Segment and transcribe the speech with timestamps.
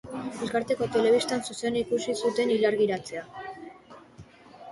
[0.45, 3.23] Elkarteko telebistan zuzenean ikusi zuten ilargiratzea.